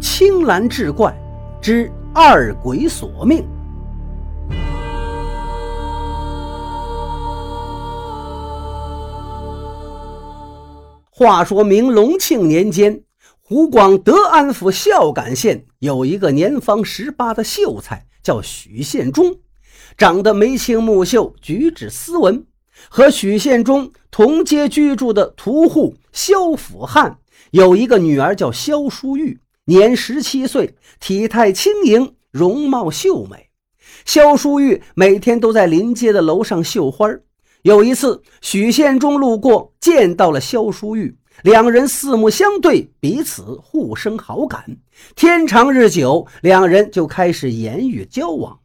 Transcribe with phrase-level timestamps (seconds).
[0.00, 1.12] 青蓝志怪
[1.60, 3.44] 之二鬼索命。
[11.10, 13.02] 话说明隆庆年间，
[13.40, 19.34] 湖广德安府孝感县有一个年方十八的秀才，叫许宪忠，
[19.96, 22.46] 长得眉清目秀，举止斯文。
[22.88, 27.18] 和许宪忠同街居住的屠户萧辅汉
[27.50, 33.50] 有一个女儿，叫萧淑玉，年十七岁，体态轻盈，容貌秀美。
[34.06, 37.06] 萧淑玉每天都在临街的楼上绣花。
[37.60, 44.64] 有一次，许宪忠路过，见到了萧淑玉，两人四目相对，彼此互生好感。
[45.14, 48.58] 天长日久，两人就开始言语交往。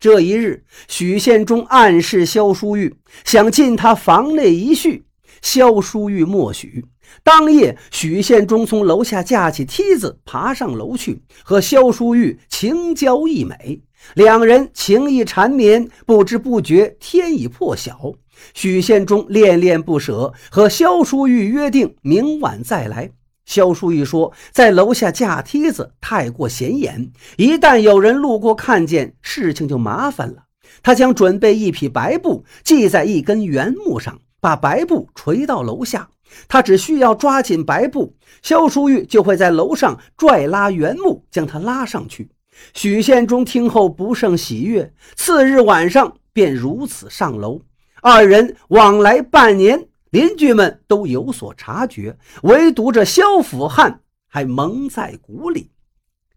[0.00, 2.92] 这一日，许宪忠暗示萧淑玉
[3.24, 5.04] 想进他房内一叙，
[5.40, 6.84] 萧淑玉默许。
[7.22, 13.82] 当夜，许宪忠从楼下架起梯子，爬上楼去，和萧淑玉情交意美，
[14.14, 15.88] 两人情意缠绵。
[16.06, 18.12] 不知不觉，天已破晓。
[18.54, 23.10] 许宪忠恋恋不舍，和萧淑玉约定明晚再来。
[23.44, 30.44] 萧淑玉说：“在楼下架梯子太过显眼，一旦有人路过看见，事情就麻烦了。
[30.82, 36.10] 他将准备一匹白布，系在一根圆木上，把白布垂到楼下。
[36.48, 42.30] 他只需要抓紧白布，萧淑玉就会在楼上拽拉圆木，将他拉上去。”
[42.74, 47.60] 许宪忠听后不胜喜悦，次日晚上便如此上楼。
[48.02, 49.86] 二人往来半年。
[50.10, 55.70] 邻居们都有所察觉，唯独这萧府汉还蒙在鼓里。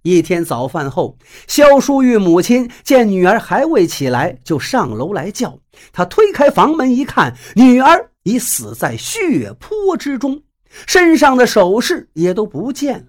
[0.01, 5.57] 一天早饭后，萧淑玉母亲见女儿还未起来，就上楼来叫。
[5.93, 10.41] 她推开房门一看，女儿已死在血泊之中，
[10.87, 13.05] 身上的首饰也都不见了。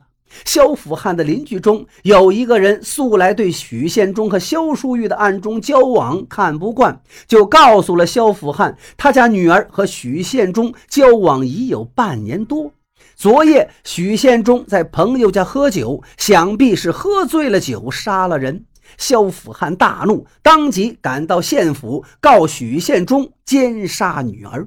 [0.47, 12.72] 萧辅汉的邻居中有一个人，素来对许宪忠和萧淑玉的暗中交往看不惯，就告诉了萧辅汉，他家女儿和许宪忠交往已有半年多。
[13.15, 18.65] 昨夜许宪忠在朋友家喝酒，想必是喝醉了酒杀了人。
[18.97, 24.67] 萧辅汉大怒，当即赶到县府告许宪忠奸杀女儿。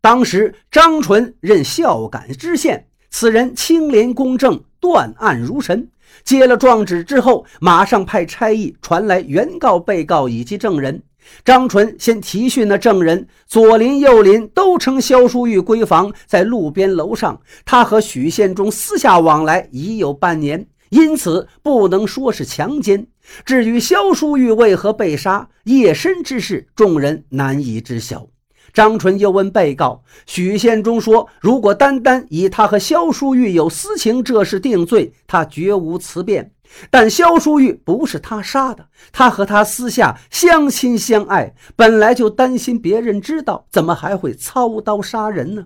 [0.00, 2.86] 当时张纯任孝感知县。
[3.10, 5.88] 此人清廉公正，断案如神。
[6.24, 11.02] 接了状纸之后，马上派差役传来原告、被告以及证人。
[11.44, 23.06] 张纯先提讯了证人，左邻右邻都称萧淑玉闺房在路边楼上，他和许宪忠私下往来已有半年，因此不能说是强奸。
[23.44, 28.28] 至于萧淑玉为何被杀，夜深之事，众人难以知晓。
[28.72, 36.52] 张纯又问被告许宪忠说：“如果单单以他和萧淑玉有私情这事定罪，他绝无辞辩。
[36.88, 45.64] 但萧淑玉不是他杀的，他和他私下相亲相爱，本来就担心别人知道，怎么还会操刀杀人呢？”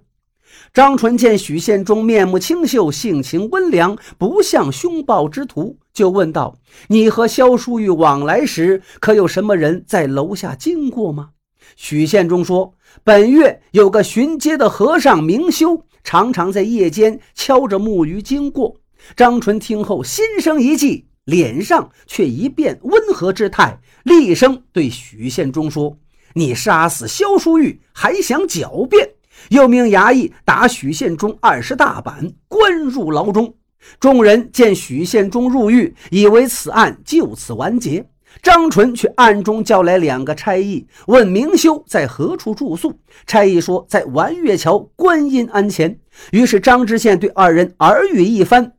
[0.73, 6.57] 张纯见许宪忠面目清秀，性情温良，不像凶暴之徒，就问道
[6.89, 11.31] ：“你和萧淑玉往来时，可有什么人在楼下经过吗？”
[11.77, 12.75] 许宪忠说。
[13.03, 18.77] 本月有个巡街的和尚明修，常常在夜间敲着木鱼经过。
[19.17, 25.99] 张纯听后心生一计，脸上却一变温和之态，厉声对许宪忠说
[26.35, 29.11] ：“你杀死萧淑玉还想狡辩？”
[29.51, 33.53] 又命衙役打许宪忠二十大板，关入牢中。
[33.99, 38.09] 众人见许宪忠入狱，以为此案就此完结。
[38.43, 42.99] 张纯却暗中叫来两个差役，问明修在何处住宿。
[43.27, 45.99] 差役说在完月桥观音庵前。
[46.31, 48.73] 于是张知县对二人耳语一番，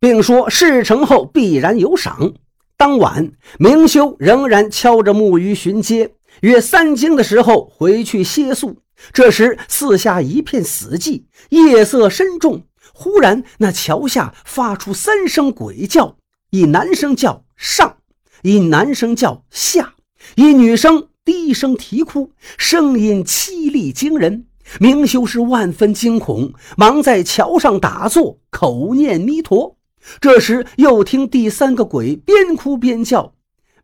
[0.00, 2.34] 并说事成后必然有赏。
[2.76, 8.76] 当晚，明修仍然敲着木鱼巡街，约三更的时候回去歇宿。
[9.12, 12.64] 这时四下一片死寂，夜色深重。
[12.92, 16.16] 忽然，那桥下发出三声鬼叫，
[16.50, 17.96] 一男声叫上。
[18.42, 19.94] 一男声叫下，
[20.34, 24.46] 一女生低声啼哭，声音凄厉惊人。
[24.80, 29.76] 明修是万分惊恐，忙在桥上打坐，口念弥陀。
[30.20, 33.34] 这时又听第三个鬼边哭边叫：“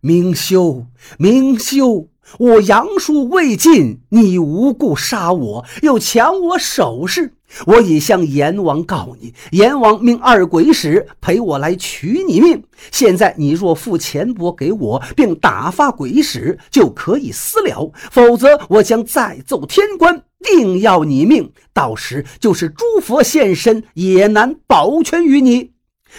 [0.00, 0.86] 明修，
[1.18, 2.08] 明修，
[2.38, 7.34] 我阳寿未尽，你无故杀我，又抢我首饰。”
[7.66, 12.62] 我已向阎王告你，阎王命二鬼使陪我来取你命。
[12.90, 21.52] 现在你若付钱帛给我，并打发鬼使，就可以私了；否则，我将再奏天官，定要你命。
[21.72, 25.72] 到时就是诸佛现身，也难保全于你。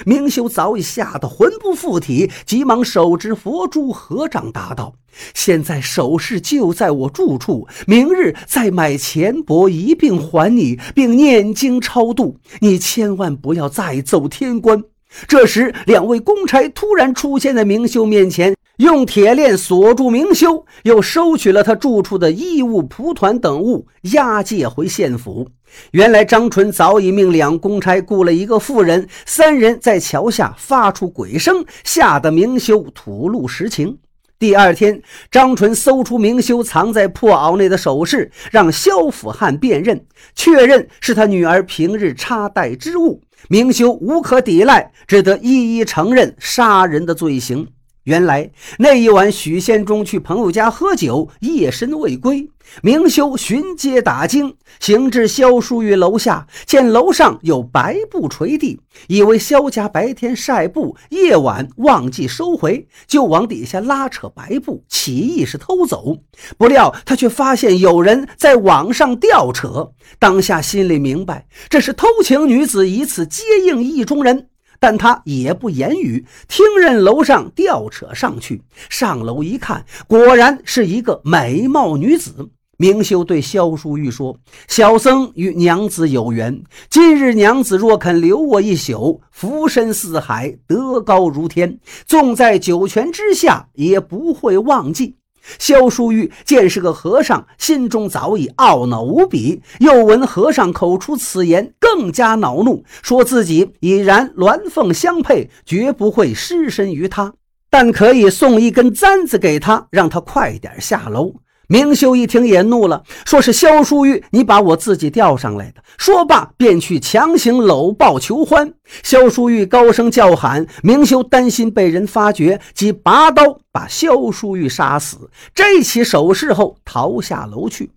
[0.06, 4.94] 明修早已吓得魂不附体，急忙手执佛珠合掌答道
[5.34, 12.38] ：“现在首饰就在我住处，明日再买钱帛一并还你，并念经超度。
[12.60, 14.84] 你千万不要再走天官。”
[15.28, 25.50] 这时，两位公差突然出现在明修面前，用铁链锁住明修，又收取了他住处的衣物、蒲团等物，押解回县府。
[25.92, 33.98] 原来张纯早已命两公差雇了一个妇人，三人在桥下发出鬼声，吓得明修吐露实情。
[34.40, 43.22] 第二天，张纯搜出明修藏在破袄内的首饰，让萧府汉辨认，确认是他女儿平日插戴之物。
[43.50, 47.68] 明修无可抵赖，只得一一承认杀人的罪行。
[48.10, 52.50] 原来那一晚，许仙中去朋友家喝酒，夜深未归。
[52.82, 66.18] 明修巡街打更，行至萧淑玉楼下，见楼上有白布垂地，以为萧家白天晒布，夜晚忘记收回，就往底下拉扯白布，起意是偷走。
[66.58, 74.48] 不料他却发现有人在网上吊扯，当下心里明白，这是偷情女子以此接应意中人。
[74.80, 78.62] 但他也不言语，听任楼上吊扯上去。
[78.90, 82.50] 上楼一看，果然是一个美貌女子。
[82.82, 84.38] 明修对萧淑玉说
[84.70, 95.18] ：“小僧与娘子有缘，今日娘子若肯留我一宿，浮身四海，德高如天，纵在九泉之下，也不会忘记。”
[95.58, 99.62] 萧淑玉见是个和尚，心中早已懊恼无比。
[99.80, 107.34] 又闻和尚口出此言，更加恼怒，说自己已然鸾凤相配，绝不会失身于他，
[107.70, 111.34] 但可以送一根簪子给他，让他快点下楼。
[111.72, 115.84] 明修一听也怒了，说是萧淑玉，你把我自己钓上来的。
[116.00, 118.74] 说罢便去强行搂抱求欢。
[119.04, 127.92] 萧淑玉高声叫喊，明修担心被人发觉，即拔刀把萧淑玉杀死，摘起首饰后逃下楼去。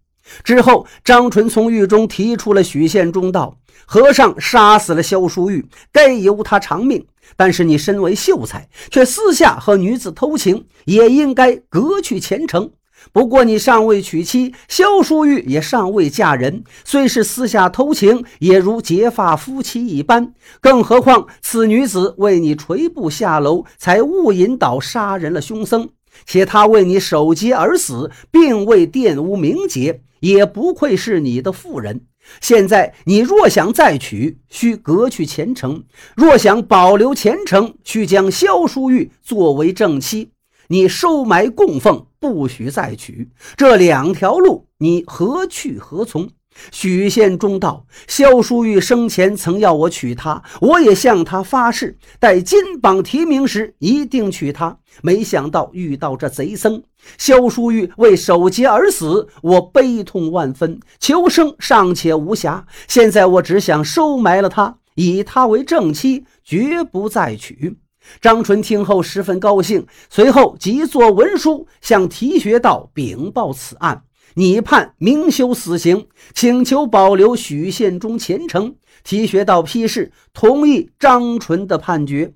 [0.45, 7.07] 之后，张纯从狱中提出了许宪忠道：“和尚杀死了萧淑玉，该由他偿命。
[7.39, 12.71] 但是你身为秀才，却私下和女子偷情，也应该革去前程。”
[13.11, 20.33] 不过你尚未娶妻，萧淑玉也尚未嫁人，虽是私下偷情，也如结发夫妻一般。
[20.61, 25.89] 更何况此女子为你垂布下楼，才误引导杀人了凶僧，
[26.25, 32.03] 且她为你守节而死，并未玷污名节，也不愧是你的妇人。
[32.41, 35.83] 现在你若想再娶，需革去前程；
[36.15, 40.31] 若想保留前程，需将萧淑玉作为正妻。
[40.69, 43.31] 你收埋供奉，不许再娶。
[43.57, 46.29] 这两条路，你何去何从？
[46.71, 54.77] 许宪忠道：萧淑玉生前曾要我娶她，我也向她发誓，待金榜题名时一定娶她。
[55.01, 56.83] 没想到遇到这贼僧，
[57.17, 62.65] 萧淑玉为守节而死，我悲痛万分，求生尚且无暇。
[62.87, 67.79] 现在我只想收埋了她，以她为正妻，绝不再娶。
[68.21, 74.05] 张纯听后十分高兴，随后即作文书向提学道禀报此案，
[74.35, 78.75] 拟判明修死刑，请求保留许宪忠前程。
[79.05, 82.35] 提学道批示，同意张纯的判决。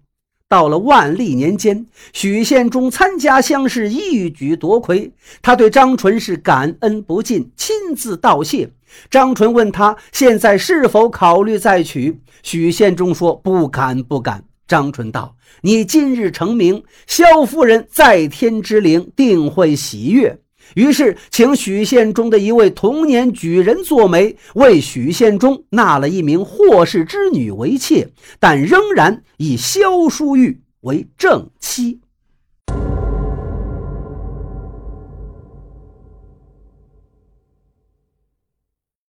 [0.49, 5.13] 到了万历年间，许宪忠参加乡试，一举夺魁。
[5.43, 8.71] 他对张纯是感恩不尽，亲自道谢。
[9.11, 14.45] 张纯问他现在是否考虑再娶，许宪忠说不敢，不敢。
[14.67, 20.39] 张春道：“你今日成名，萧夫人在天之灵定会喜悦。”
[20.75, 28.09] 于是请许宪忠的一位童年举人做媒，为许宪忠纳了一名霍氏之女为妾，
[28.41, 32.01] 但仍然以萧淑玉为正妻。